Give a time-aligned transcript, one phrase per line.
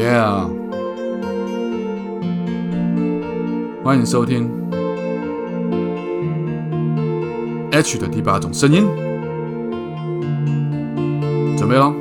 [0.00, 0.48] Yeah，
[3.84, 4.50] 欢迎收听
[7.70, 8.86] H 的第八种声音，
[11.54, 11.92] 准备了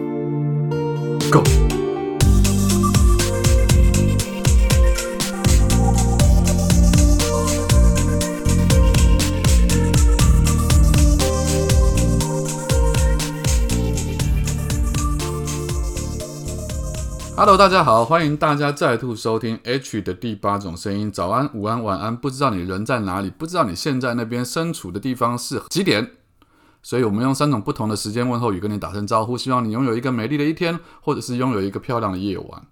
[17.59, 21.11] 大家好，欢迎大家再度收听 H 的第八种声音。
[21.11, 26.11] 早安、午安、晚安，不知道你人在哪里，不知道你现在那边身处的地方是几点，
[26.81, 32.65] 所以我们用三种不同的时间问候语跟你打声招呼，希望你拥有一个美丽的一天，或者是拥有一个漂亮的夜晚。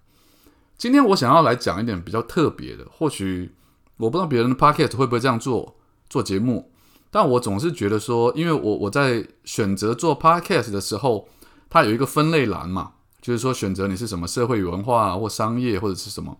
[0.78, 3.54] 今天我想要来讲一点比较特别的，或许
[3.98, 5.76] 我不知道别人的 Podcast 会不会这样做
[6.08, 6.72] 做节目，
[7.10, 11.28] 但我总是觉得说，因为我我在选择做 Podcast 的时候，
[11.68, 12.92] 它有一个分类栏嘛。
[13.20, 16.38] 就是说，选择你是什么社会文化或商业或者是什么，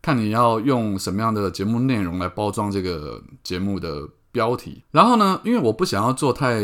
[0.00, 4.82] 看你要用什么样的节目内容来包装这个节目的标题。
[4.90, 6.62] 然后呢，因为我不想要做太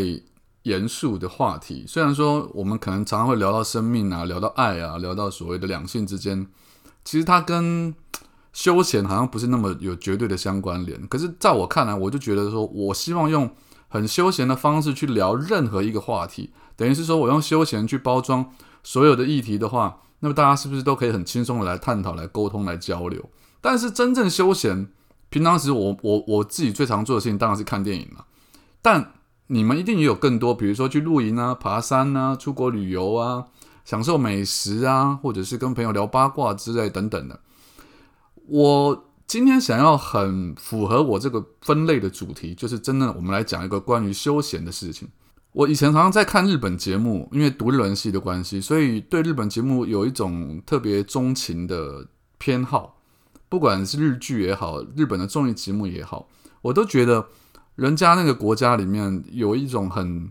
[0.62, 6.46] 严肃的话题，虽然说我们可能常常会聊到生命啊，聊到爱啊，聊到所谓的两性之间，
[7.04, 7.94] 其实它跟
[8.52, 11.06] 休闲好像不是那么有绝对的相关联。
[11.06, 13.50] 可是在我看来，我就觉得说我希望用
[13.88, 18.50] 很休闲的方式去聊任何一个话题，等于是说我用休闲去包装。
[18.82, 23.28] 所有的议题的话，那么大家是不是都可以很轻松的来探讨、来沟通、来交流？
[23.60, 24.88] 但是真正休闲，
[25.28, 28.24] 平常时我我我自己最常做的事情当然是看电影了。
[28.82, 29.12] 但
[29.48, 33.44] 你们一定也有更多，比如说去露营啊、爬山啊、出国旅游啊、
[33.84, 37.40] 享受美食啊，或者是跟朋友聊八卦之类等等的。
[38.46, 45.08] 我今天想要很符合我这个分类的主题，就是真的，我们来讲一个关于休闲的事情。
[45.52, 52.06] 我以前常常在看日本节目，因为读日文系的关系，所以对日本节目有一种特别钟情的
[52.38, 52.98] 偏好。
[53.48, 56.28] 不管是日剧也好，日本的综艺节目也好，
[56.62, 57.26] 我都觉得
[57.74, 60.30] 人家那个国家里面有一种很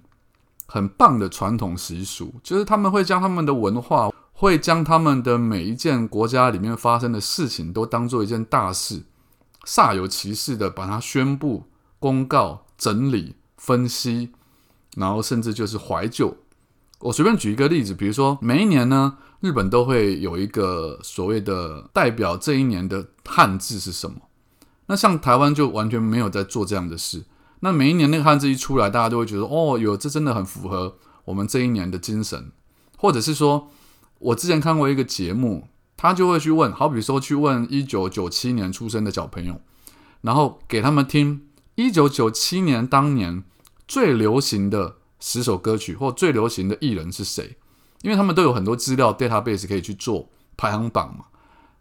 [0.66, 9.04] 很棒的传统习俗，就是他们会将他们的文化，会将他们的每一件国家里面发生的事情都当做一件大事，
[9.66, 11.66] 煞有其事的把它宣布、
[12.00, 14.32] 公告、整理、分析。
[14.96, 16.38] 然后甚至就是怀旧。
[17.02, 24.18] 我随便举一个例子，比如说每一年呢，日本都会有一个所谓的代表这一年的汉字是什么。
[24.88, 27.24] 那像台湾就完全没有在做这样的事。
[27.62, 32.52] 那每一年那个汉字一出来，大家都会觉得哦，有这真的很符合我们这一年的精神。
[32.98, 33.70] 或者是说，
[34.18, 39.62] 我之前看过一个节目，他就会去问，好比说去问一九九七年出生的小朋友，
[40.20, 43.46] 然后给他们听一九九七年当年。
[43.90, 47.58] 最流行的十首歌曲或最流行的艺人是谁？
[48.04, 51.26] 因为他们都有很多资料 database 可以去做排行榜嘛，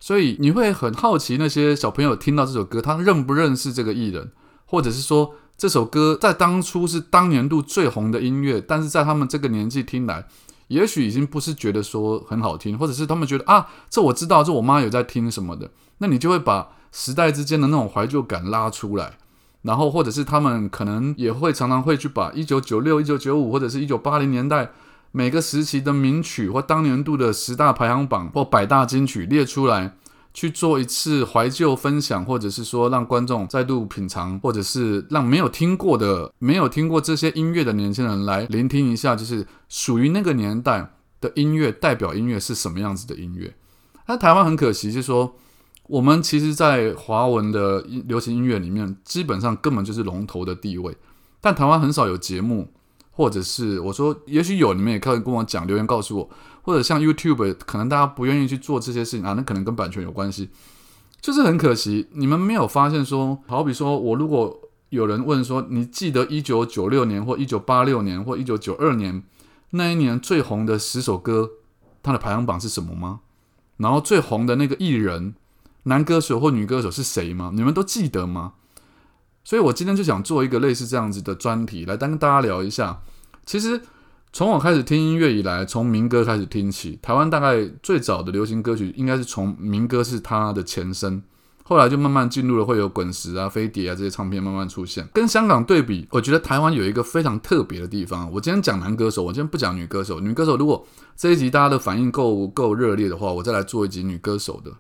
[0.01, 4.33] 所以你会很好奇那些小朋友听到这首歌，他认不认识这个艺人，
[4.65, 10.27] 或者是说这首歌在当初是当年度最红的音乐，但是在他们这个年纪听来，
[10.69, 19.19] 也许已经不是觉得说很好听，或者是他们觉得啊，这我知道，这我妈有在听什么的，那你就会把时代之间的那种怀旧感拉出来。
[19.69, 24.71] 然后，或者是他们可能也会常常会去把一九九六、一九九五或者是一九八零年代
[25.13, 29.95] 每个时期的名曲或当年度的十大排行榜或百大金曲列出来，
[30.33, 43.55] 去做一次怀旧分享，或者是说让观众再度品尝，或者是让没有听过的、没有听过这些音乐的年轻人来聆听一下，就是属于那个年代的音乐代表音乐是什么样子的音乐。
[44.07, 45.35] 那台湾很可惜，就是说。
[45.89, 50.95] 我们其实，在华文的流行音乐里面，基本上根本就是龙头的地位。
[51.41, 52.69] 但台湾很少有节目，
[53.11, 60.51] 或者是我说，也许有，你们也可以跟我讲留言告诉我，或者像 YouTube，可能大家不愿意去做这些事情啊，那可能跟版权有关系。
[61.23, 64.61] 就是很可惜，你们没有发现说，好比说我如果
[64.91, 69.23] 有人问说，你记得一九九六年或一九八六年或一九九二年
[69.71, 71.49] 那一年最红的十首歌，
[72.03, 73.21] 它的排行榜是什么吗？
[73.79, 75.35] 然后最红的那个艺人。
[75.89, 77.51] 男歌手或女歌手是谁吗？
[77.55, 78.53] 你们都记得吗？
[79.43, 83.01] 所以我今天就想做一个类似这样子的专题，来跟大家聊一下。
[83.47, 83.81] 其实
[84.31, 91.23] 从我开始听音乐以来，从民歌开始听起，台湾大概最早的流行歌曲应该是从民歌是它的前身，
[91.65, 95.09] 后来就慢慢进入了会有滚石啊、飞碟啊这些唱片慢慢出现。
[95.15, 98.31] 跟香港对比，我觉得台湾有一个非常特别的地方。
[98.31, 100.21] 我今天讲男歌手，我今天不讲女歌手。
[100.21, 100.87] 女歌手如果
[101.17, 104.71] 这一集大家的反应够够热烈的话，我再来做一集女歌手的。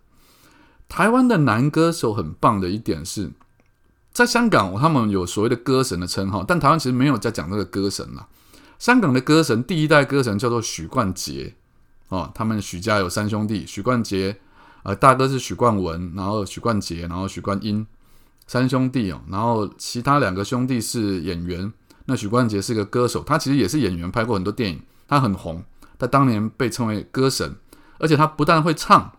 [0.88, 3.30] 台湾的男歌手很棒的一点是，
[4.12, 8.26] 在香港他们有所谓的歌神的称号，但台湾其实没有在讲这个歌神了。
[8.78, 11.54] 香港的歌神第一代歌神叫做许冠杰
[12.08, 14.38] 哦，他们许家有三兄弟，许冠杰、
[14.82, 17.86] 呃，大哥是许冠文，然后许冠杰，然后许冠英
[18.46, 21.72] 三兄弟哦，然后其他两个兄弟是演员。
[22.06, 25.62] 那许冠杰是个歌手，他其实也是演员，拍过很多电影，他很红，
[25.98, 27.54] 他当年被称为歌神，
[27.98, 29.12] 而且他不但会唱，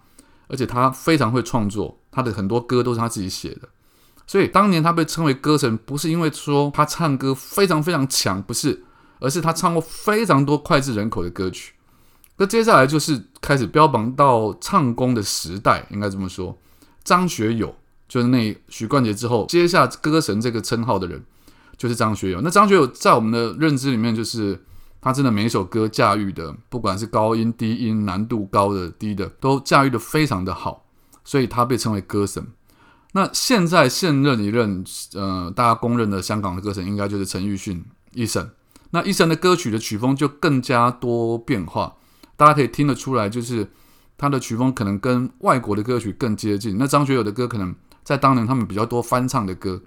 [0.50, 3.69] 而且他非常会创作，他的很多歌都是他自己写的。
[4.28, 8.84] 所以当年他被称为歌神，不是因为说他唱歌非常非常强，不是，
[9.19, 11.74] 而是他唱过非常多脍炙人口的歌曲。
[12.38, 16.57] 那接下来就是开始标榜到唱功的时代，应该这么说。
[17.04, 17.75] 张学友
[18.07, 21.24] 就是那许冠杰之后接下歌神这个称号的人，
[21.75, 22.40] 就是张学友。
[22.42, 24.63] 那张学友在我们的认知里面，就是
[25.01, 30.86] 他真的每一首歌驾驭的，不管是高音、低音、难度高的、低的，都驾驭的非常的好，
[31.24, 32.46] 所以他被称为歌神。
[33.13, 34.84] 那现在现任一任，
[35.16, 38.50] 呃，大家公认的香港的歌神，应该就是陈奕迅一生。
[38.92, 41.95] 那一生的歌曲的曲风就更加多变化。
[42.36, 43.72] 大家可以听得出来，就是
[44.18, 46.78] 他的曲风可能跟外国的歌曲更接近。
[46.78, 49.81] 那张学友的歌可能在当年他们比较多翻唱的歌，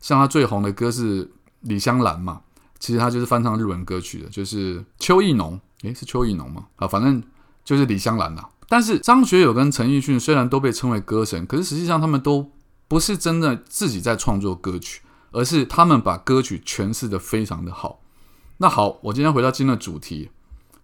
[0.00, 1.30] 像他最红的歌是
[1.60, 2.40] 李香兰嘛，
[2.82, 6.66] 其实他就是翻唱日文歌曲的，就是邱意浓，诶，是邱意浓吗？
[6.74, 7.22] 啊，反正
[7.64, 8.50] 就是李香兰啦。
[8.68, 12.50] 但是张学友跟陈奕迅虽然都被称为歌神，可是实际上他们都
[12.88, 15.00] 不是真的自己在创作歌曲，
[15.30, 18.00] 而是他们把歌曲诠释的非常的好。
[18.56, 20.32] 那好，我今天回到今天的主题。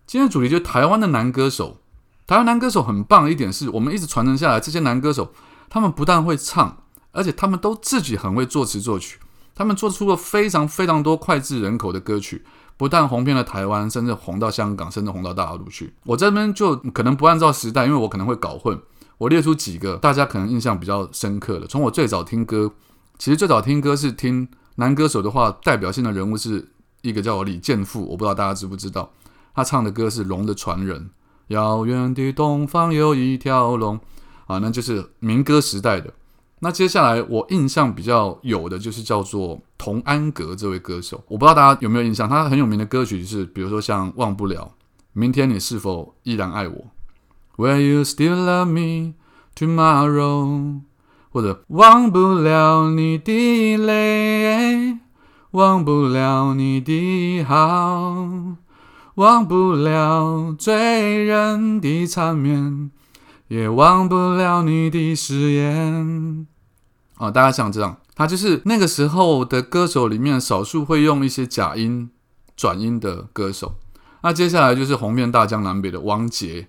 [0.06, 1.80] 今天的主题就是台湾的男歌手。
[2.28, 5.32] 台湾男歌手很棒的一点是，我们一直传承下来，这些男歌手
[5.68, 9.18] 他们不但会唱，而且他们都自己很会作词作曲。
[9.58, 12.44] 他们做出了非常非常多脍炙人口的歌曲，
[12.76, 15.92] 不但红遍了台湾，甚至红到香港，甚至红到大陆去。
[16.04, 18.80] 我这边就可能不按照时代，因为我可能会搞混。
[19.18, 21.66] 我列出几个大家可能印象比较深刻的。
[21.66, 22.70] 从我最早听歌，
[23.18, 24.46] 其实最早听歌是听
[24.76, 26.70] 男歌手的话，代表性的人物是
[27.02, 29.10] 一个叫李健富，我不知道大家知不知道。
[29.56, 31.00] 他唱的歌是《龙的传人》，
[31.48, 33.98] 遥远的东方有一条龙
[34.46, 36.14] 啊，那就是民歌时代的。
[36.60, 44.72] 那接下来我印象比较有的就是叫做童安格这位歌手，我不知道大家有没有印象，他很有名的歌曲是，比如说像《忘不了》，
[45.12, 46.86] 明天你是否依然爱我
[47.56, 49.14] ？Will you still love me
[49.54, 50.80] tomorrow？
[51.30, 54.98] 或者忘不了你的泪，
[55.52, 58.28] 忘不了你的好。
[59.16, 62.90] 忘不了醉人的缠绵，
[63.48, 66.46] 也忘不了你的誓言。
[67.16, 72.10] 啊，大家像这样，他就是那个时候的歌手里面少数会用一些假音
[72.56, 73.76] 转音的歌手。
[74.22, 76.68] 那接下来就是红遍大江南北的王杰。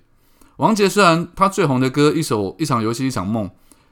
[0.57, 3.47] 王杰虽然他最红的歌一首《一场游戏一场梦》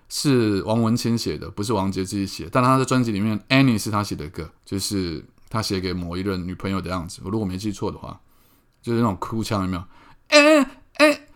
[0.09, 7.21] 是王文清写的，不是王杰自己写，但他的专辑里面《any》是他写的歌，就是他写给某一任女朋友的样子。
[7.23, 8.19] 我如果没记错的话。
[8.79, 9.83] 就是那种哭腔，有没有？
[10.29, 10.63] 哎
[10.93, 11.26] 哎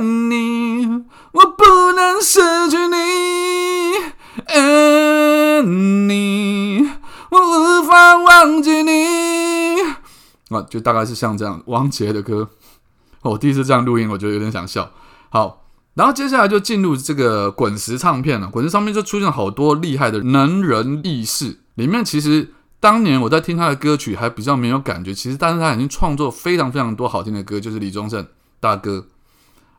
[0.00, 2.96] 你，我不能失去你，
[4.46, 6.90] 哎你，
[7.30, 9.80] 我无法忘记你。
[10.50, 12.48] 啊，就大概是像这样，王杰的歌。
[13.22, 14.90] 我第一次这样录音，我觉得有点想笑。
[15.28, 15.64] 好，
[15.94, 18.48] 然后接下来就进入这个滚石唱片了。
[18.48, 22.54] 滚石唱片就出现好多厉害的能人异士，里面其实。
[22.82, 28.26] 当年我在听他的歌曲还比较没有感觉，其实但是他已经创作非常非常多好听的歌，就是李宗盛
[28.58, 29.04] 大哥。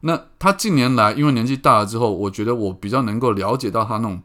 [0.02, 4.22] 那他近年来因为年纪大了之后，我觉得我比较能够了解到他那种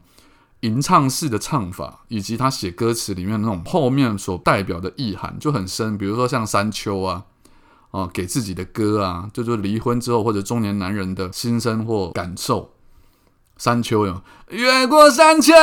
[0.61, 5.97] 吟唱式的唱法，以及他写歌词里面那种后面所代表的意涵就很深。
[5.97, 7.23] 比如说像山丘啊，
[7.91, 12.71] 哦，给自己的歌啊，就是离婚之后或者中年男人的心声或感受。
[13.57, 15.53] 山丘哟，越过山丘。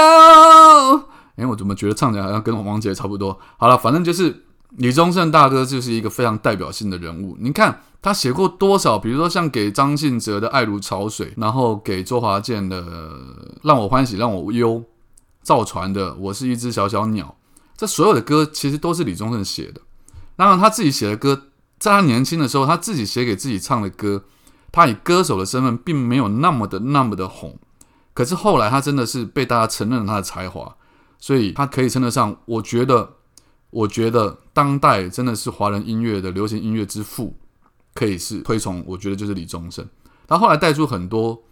[1.36, 3.38] 哎，我怎么觉得唱起来好像跟王杰差不多？
[3.56, 4.43] 好了，反正就是
[4.76, 7.36] 李宗盛大哥就是一个非常代表性的人物。
[7.38, 12.82] 你看他写过多少，比如说像给张信哲的《爱如潮水》，然后给周华健的
[13.62, 14.80] 《让我欢喜让我忧》，
[15.42, 17.36] 造船的《我是一只小小鸟》，
[17.76, 19.80] 这所有的歌其实都是李宗盛写的。
[20.36, 21.42] 当然他自己写的歌，
[21.78, 24.24] 在他年轻的时候，他自己写给自己唱的歌，
[24.72, 27.58] 他以歌手的身份并没有那么的那么的红。
[28.12, 30.76] 可是后来他真的是被大家承认了他的才华。
[31.16, 33.14] 所以他可以称得上，我觉得，
[33.70, 37.36] 我觉得当代真的是华人音乐的流行音乐之父，
[37.92, 38.82] 可以是推崇。
[38.86, 39.86] 我觉得就是李宗盛。
[40.26, 41.42] 他后来带出很多，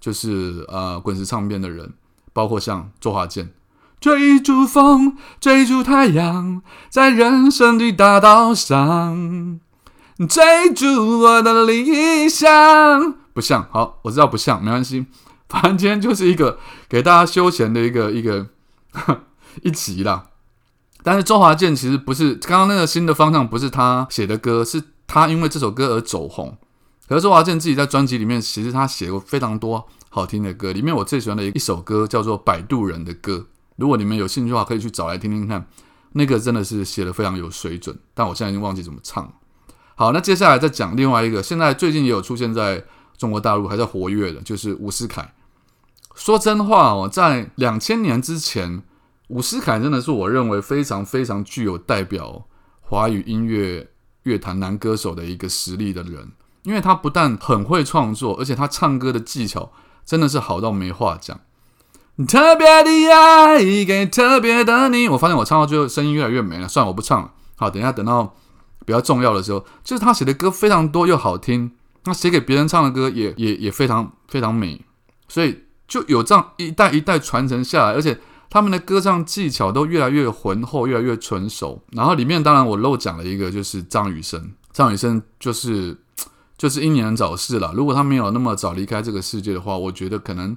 [0.00, 1.92] 就是呃滚石唱片的人，
[2.32, 3.52] 包括像周华健，
[4.00, 9.60] 追逐风，追逐太阳，在人生的大道上，
[10.28, 12.48] 追逐我的理想。
[13.34, 15.06] 不像，好，我知道不像，没关系。
[15.48, 18.46] 反正今天就是一个给大家休闲的一个一个。
[19.62, 20.28] 一集啦，
[21.02, 26.56] 但是周华健其实不是刚刚那个新的方向，不是他写的歌，是他因为这首歌而走红。
[27.08, 33.32] 可是周华健自己在专辑里面，其实他写过非常多好听的歌，里面我最喜欢的一首歌叫做《摆渡人的歌》。
[33.76, 35.66] 如果你们有兴趣的话，可以去找来听听看。
[36.12, 39.32] 那个真的是写的非常有水准，但我现在已经忘记怎么唱。
[39.94, 42.84] 好，那接下来再讲另外一个，现在最近也有出现在
[43.16, 45.32] 中国大陆还在活跃的，就是伍思凯。
[46.14, 48.82] 说真话哦，在两千年之前，
[49.32, 52.46] 伍思凯真的是我认为非常非常具有代表
[52.82, 53.88] 华语音乐
[54.24, 56.32] 乐坛男歌手的一个实力的人，
[56.64, 59.72] 因为他不但很会创作，而且他唱歌的技巧
[60.04, 61.40] 真的是好到没话讲。
[62.28, 67.32] 特别的爱给特别的你，我发现我唱到最后声音越来越没了，算了，我不唱了。
[67.56, 68.36] 好，等一下等到
[68.84, 71.72] 比较重要的时候，就是他写的歌非常多又好听，
[72.04, 74.84] 那写给别人唱的歌也也也非常非常美，
[75.26, 78.20] 所以就有这样一代一代传承下来，而且
[78.52, 81.82] 他们的歌唱技巧都越来越浑厚，越来越纯熟。
[81.92, 85.96] 然后里面当然我漏讲了一个，就是张雨生，张雨生就是
[86.58, 87.72] 就是英年早逝了。
[87.74, 90.54] 如果他没有那么早离开这个世界的话，我觉得可能。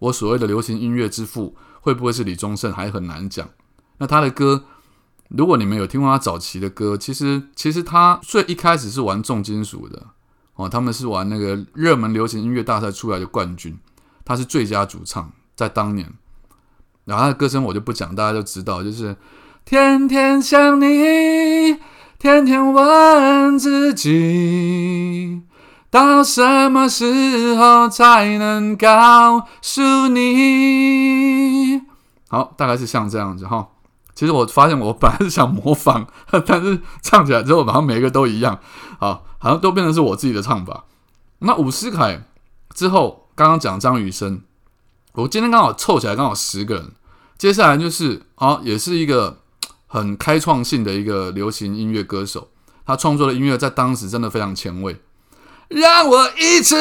[0.00, 3.48] 我所谓的流行音乐之父会不会是李宗盛还很难讲。
[3.96, 4.64] 那他的歌，
[5.28, 10.08] 如果你们有听过他早期的歌，其实其实他最一开始是玩重金属的
[10.56, 13.78] 哦，他们是玩那个热门流行音乐大赛出来的冠军，
[14.22, 16.12] 他是最佳主唱在当年。
[17.08, 19.16] 然后他的歌声我就不讲，大家就知道，就是
[19.64, 21.78] 天天想你，
[22.18, 25.40] 天天问自己。
[25.90, 31.80] 到什么时候才能告诉你？
[32.28, 33.68] 好，大概是像这样子哈。
[34.14, 36.06] 其实我发现我本来是想模仿，
[36.44, 38.58] 但是唱起来之后，好像每一个都一样，
[38.98, 40.84] 好，好像都变成是我自己的唱法。
[41.38, 42.22] 那伍思凯
[42.74, 44.42] 之后，刚刚讲张雨生，
[45.18, 46.92] 我今天刚好凑起来刚好十个人。
[47.36, 49.38] 接下来就是啊，也是一个
[49.88, 52.48] 很开创性的一个流行音乐歌手，
[52.86, 55.00] 他创作的音乐在当时真的非常前卫。
[55.68, 56.76] 让我一次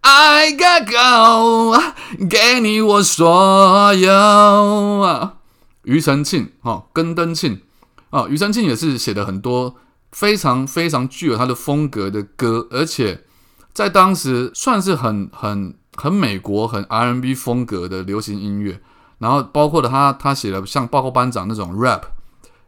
[0.00, 1.78] 爱个够，
[2.26, 4.10] 给你我所有
[5.00, 5.34] 啊。
[5.84, 7.60] 庾澄庆，哈，跟登庆，
[8.08, 9.76] 啊，庾澄庆也是写的很多
[10.12, 13.24] 非常非常具有他的风格的歌，而且
[13.74, 18.80] 在当时算是很很很美国、很 R&B 风格的流行音乐。
[19.18, 22.02] 然后包括了他他写的像《报告班长》那种 rap，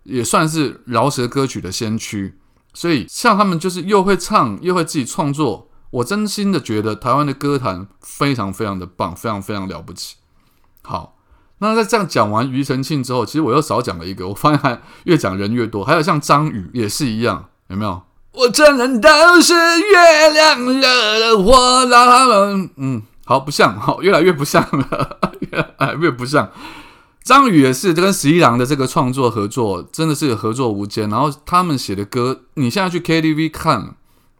[0.03, 2.39] 也算是饶舌歌曲的先驱。
[2.75, 10.17] 所以，像他们就是又会唱又会自己创作，我真心的觉得台湾的歌坛非常非常的棒，非常非常了不起。
[10.83, 11.17] 好，
[11.59, 15.85] 那在这样讲完庾澄庆之后，其实我又少讲了一个，我发现还越讲人越多。
[15.85, 18.03] 还有像张宇也是一样，有没有？
[18.33, 20.81] 我承认都是月亮惹
[21.21, 26.51] 的祸，让他们嗯，好不像，好 越来越不像了， 越来越不像。
[27.23, 31.09] 张宇也是跟十一郎的这个创作合作，真的是合作无间。
[31.09, 33.95] 然后他们写的歌，你现在去 KTV 看，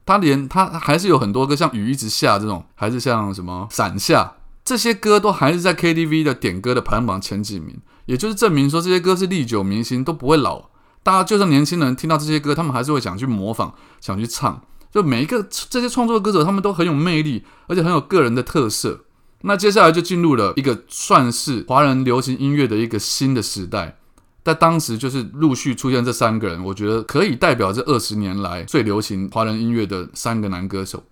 [0.05, 4.35] 他连他还是有很多歌，像雨一直下这种，还是像什么伞下
[4.65, 7.79] 这些歌，都还是在 KTV 的点歌的排行榜前几名。
[8.07, 10.65] 也就是证明说，这些歌是历久弥新，都不会老。
[11.05, 13.71] 大家就算年轻人听到这些歌，他们还是会想去模仿，
[14.01, 14.61] 想去唱。
[14.93, 19.01] 就每一个这些创作歌手，他们都很有魅力，而且很有个人的特色。
[19.45, 23.97] 那接下来就进入了一个算是华人流行音乐的一个新的时代，
[24.45, 31.03] 在当时就是陆续出现这三个人，我觉得可以代表这二十年来最流行华人音乐的三个男歌手。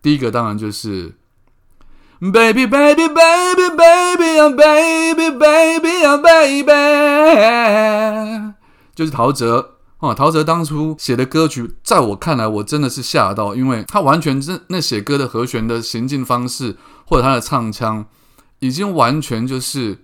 [0.00, 1.12] 第一个当然就是
[2.20, 6.72] Baby Baby Baby Baby Oh Baby Baby Oh Baby，
[8.94, 9.75] 就是陶喆。
[10.06, 18.06] 哦，陶喆当初写的歌曲，在我看来，我真的是吓到，因为他完全是那写歌的和弦的行进方式，或者他的唱腔，
[18.60, 19.98] 已经完全就是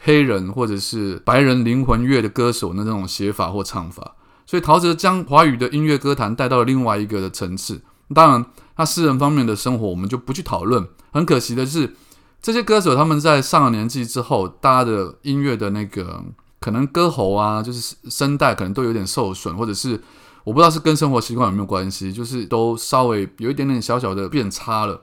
[0.00, 4.14] 黑人或者是白人灵魂乐的歌手的那种写法或唱法。
[4.46, 7.82] 所以陶喆将华语的音乐歌坛带到了另外一个的层次。
[8.14, 8.46] 当然，
[8.76, 10.86] 他私人方面的生活我们就不去讨论。
[11.10, 11.96] 很可惜的是，
[12.40, 16.22] 这些歌手他们在上了年纪之后，大家的音乐的那个。
[16.60, 20.00] 可能歌喉啊，就是声带可能都有点受损，或者是
[20.44, 25.02] 我不知道是跟生活习惯有没有关系，就是都稍微有一点点小小的变差了。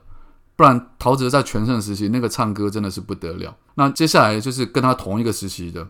[0.57, 3.55] 不然陶喆在全盛时期那个唱歌真的是不得了。
[3.75, 5.87] 那接下来就是跟他同一个时期的，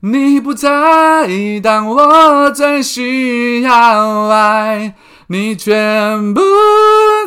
[0.00, 4.94] 你不在，当我最需要爱，
[5.26, 6.40] 你全不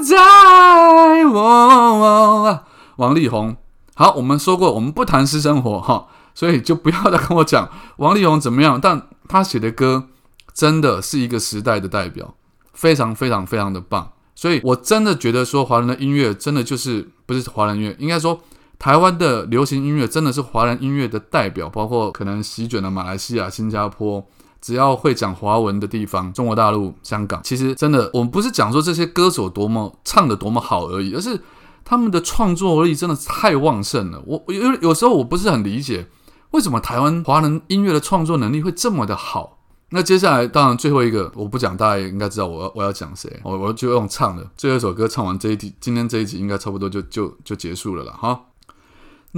[0.04, 2.64] 在我。
[2.98, 3.56] 王力宏，
[3.94, 6.08] 好，我们说过，我们不谈私生活，哈。
[6.36, 10.10] 所以就不要再跟我讲王力宏怎么样，但他写的歌
[10.54, 12.36] 真的是一个时代的代表，
[12.74, 14.12] 非常非常非常的棒。
[14.36, 18.40] 所以我真的觉得说华人的音乐真的就是不是华人音乐，应该说
[18.78, 24.24] 台湾的流行音乐真的是华人音乐的代表，包括可能席卷了马来西亚、新加坡
[24.60, 31.40] 只要会讲华文的地方，中国大陆、香港，其实真的，我们不是讲说这些歌手多么唱的多么好而已，而是
[31.86, 34.22] 他们的创作力真的太旺盛了。
[34.26, 36.08] 我有有时候我不是很理解，
[36.56, 39.60] 为什么台湾华人音乐的创作能力会这么的好。
[39.90, 48.40] 那接下来，当然最后一个我不讲，大家也应该知道我要我要讲谁，我我就用唱的最后一首歌唱完这一集，今天这一集应该差不多就就就结束了了哈。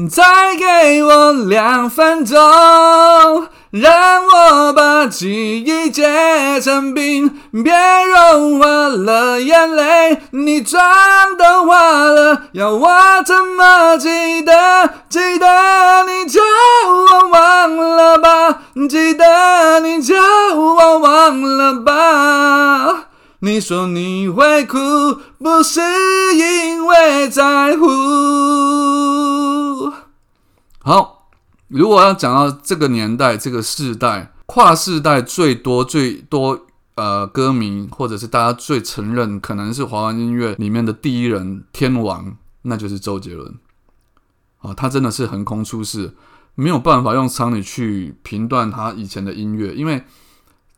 [0.06, 0.24] 再
[0.56, 2.38] 给我两分钟，
[3.72, 7.74] 让我把记忆结成冰，别
[8.06, 10.80] 融化了眼泪，你妆
[11.36, 12.89] 都花了，要我
[13.25, 14.88] 怎么记得？
[15.10, 16.42] 记得你就
[17.12, 23.06] 忘忘了吧，记得你就我忘了吧。
[23.39, 24.77] 你说你会哭，
[25.44, 25.82] 不是
[26.36, 29.47] 因为在乎。
[31.67, 43.55] 如果要讲到这个年代、这个世代、跨世代最多、最多呃歌迷，或者是大家最承认可能是华文音乐里面的第一人天王，那就是周杰伦。
[44.59, 46.15] 啊，他真的是横空出世，
[46.55, 50.03] 没有办法用常理去评断他以前的音乐，因为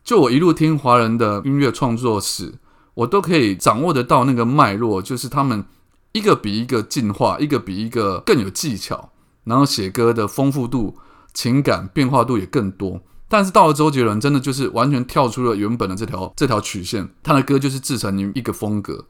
[0.02, 2.54] 就我一路听华人的音乐创作史，
[2.94, 5.64] 我都可以掌握得到那个脉络，就是他们
[6.12, 9.09] 一个比一个进化，一个比一个更有技巧。
[9.44, 10.96] 然后写歌的丰富度、
[11.32, 19.06] 情感变化度也更多，但是到了周杰伦，真的就是完全跳出了原本的这条这条曲线，他的歌就是自成一个风格，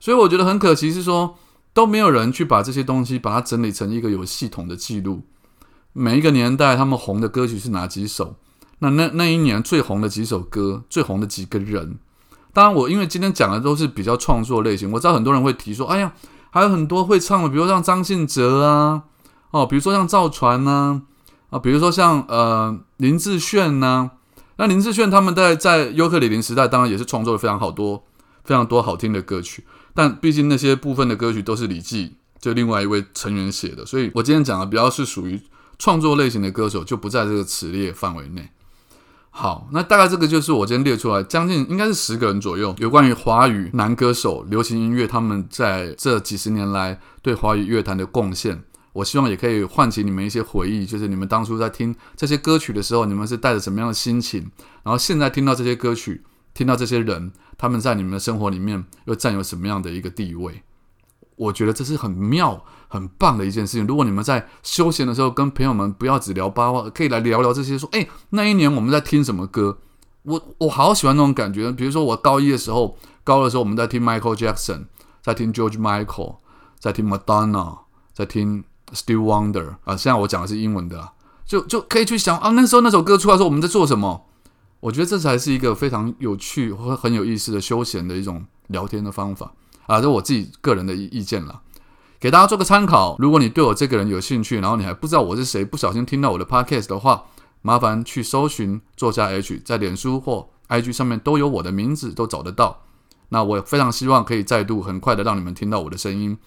[0.00, 1.36] 所以我觉得很可惜是说
[1.72, 5.22] 都没有人去把这些东西把它整理成一个有系统的记录，
[5.92, 8.36] 每一个年代他们红的歌曲是哪几首，
[8.80, 11.98] 那那那一年最红的几首歌，最红的几个人，
[12.52, 16.12] 当然我因为今天讲的都是比较创作类型，我知道很多人会提说，哎呀，
[16.50, 19.04] 还有很多会唱的，比如像张信哲啊。
[19.50, 21.02] 哦，比如说像赵传呐，
[21.50, 24.10] 啊，比如说像呃林志炫呐，
[24.56, 28.04] 那林志炫他们在在尤克里林时代，当然也是创作了非常好多
[28.44, 29.64] 非常多好听的歌曲，
[29.94, 35.40] 但毕竟那些部分的歌曲都是李记就另外一位成员写的，所以我今天讲的比较是属于
[35.78, 38.48] 创作类型的歌手，就不在这个词列范围内。
[39.30, 48.62] 好，那大概这个就是我今天列出来将近应该是十个人左右，有关于华语男歌手、流行音乐他们在这几十年来对华语乐坛的贡献。
[48.92, 54.50] 我希望也可以唤起你们一些回忆，就是你们当初在听这些歌曲的时候，你们是带着什么样的心情？
[54.82, 56.24] 然后现在听到这些歌曲，
[56.54, 60.62] 听到这些人，他们在你们的生活里面又占有什么样的一个地位？
[61.36, 63.86] 我觉得这是很妙、很棒的一件事情。
[63.86, 69.78] 如果你们在休闲的时候跟朋友们不要只聊八卦，可以来聊聊这些，说：“哎，那一年我们在听什么歌？”
[70.24, 71.70] 我我好喜欢那种感觉。
[71.72, 74.86] 比如说我高一的时候，高二的时候我们在听 Michael Jackson，
[75.22, 76.38] 在听 George Michael，
[76.78, 77.78] 在听 Madonna，
[78.12, 78.64] 在听。
[78.92, 81.10] Still wonder 啊，现在我讲的是英文的，
[81.46, 84.26] 就就可以去想啊，那时候那首歌出来时候我们在做什么？
[84.80, 89.52] 我觉得这才是一个非常有趣或很有意思的休闲的一种聊天的方法
[89.86, 91.60] 啊，这我自己个人的意意见了，
[92.18, 93.16] 给大家做个参考。
[93.18, 97.24] 如果你对我这个人有兴趣，然后你还不知道我是谁，不小心听到我的 podcast 的话，
[97.62, 102.82] 麻烦去搜寻作家 H，在脸书或 IG 上面都有我的名字，都找得到。
[103.28, 106.38] 那我非常希望可以再度很快的让你们听到我的声音。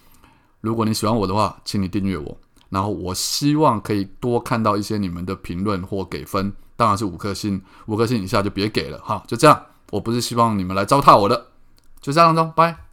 [0.64, 2.36] 如果你喜欢我的话，请你订阅我。
[2.70, 9.22] 然后我希望可以多看到一些你们的评论或给分，当然是五颗星，五颗星以下就别给了哈。
[9.28, 11.48] 就这样，我不是希望你们来糟蹋我的，
[12.00, 12.83] 就这样，子拜。